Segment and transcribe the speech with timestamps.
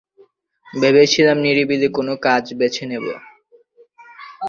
[0.67, 3.13] ভেবেছিলাম নিরিবিলি কোনো কাজ বেছে নেবে।